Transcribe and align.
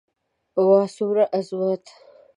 واه 0.67 0.87
څومره 0.95 1.23
عظمت. 1.37 1.83